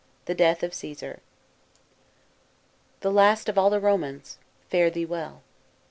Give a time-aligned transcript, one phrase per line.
[0.25, 1.19] THE DEATH OP
[3.01, 5.43] "The last of all the Romans, fare thee well."